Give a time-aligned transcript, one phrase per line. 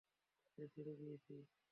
[0.47, 1.35] তাদের ছেড়ে দিয়েছি।